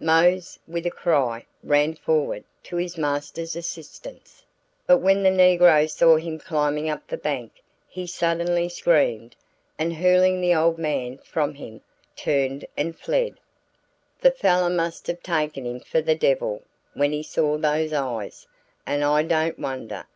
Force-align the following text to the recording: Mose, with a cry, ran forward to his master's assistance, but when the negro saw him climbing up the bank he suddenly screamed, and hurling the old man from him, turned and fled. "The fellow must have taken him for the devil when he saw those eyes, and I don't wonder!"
Mose, 0.00 0.58
with 0.66 0.86
a 0.86 0.90
cry, 0.90 1.44
ran 1.62 1.94
forward 1.96 2.44
to 2.62 2.76
his 2.76 2.96
master's 2.96 3.54
assistance, 3.54 4.42
but 4.86 4.96
when 5.02 5.22
the 5.22 5.28
negro 5.28 5.86
saw 5.86 6.16
him 6.16 6.38
climbing 6.38 6.88
up 6.88 7.06
the 7.06 7.18
bank 7.18 7.62
he 7.86 8.06
suddenly 8.06 8.70
screamed, 8.70 9.36
and 9.78 9.92
hurling 9.92 10.40
the 10.40 10.54
old 10.54 10.78
man 10.78 11.18
from 11.18 11.52
him, 11.52 11.82
turned 12.16 12.64
and 12.74 12.98
fled. 12.98 13.36
"The 14.22 14.30
fellow 14.32 14.70
must 14.70 15.08
have 15.08 15.22
taken 15.22 15.66
him 15.66 15.80
for 15.80 16.00
the 16.00 16.14
devil 16.16 16.62
when 16.94 17.12
he 17.12 17.22
saw 17.22 17.58
those 17.58 17.92
eyes, 17.92 18.46
and 18.86 19.04
I 19.04 19.22
don't 19.22 19.58
wonder!" 19.58 20.06